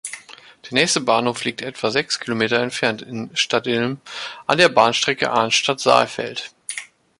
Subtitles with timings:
[0.65, 4.01] Der nächste Bahnhof liegt etwa sechs Kilometer entfernt in Stadtilm
[4.47, 6.53] an der Bahnstrecke Arnstadt–Saalfeld.